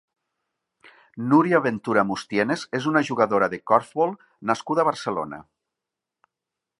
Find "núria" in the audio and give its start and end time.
1.33-1.59